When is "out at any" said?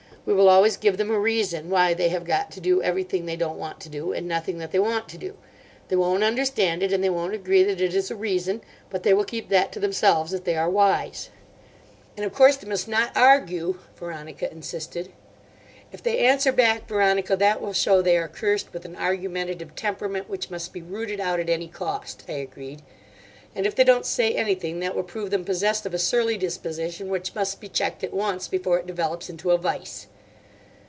21.19-21.67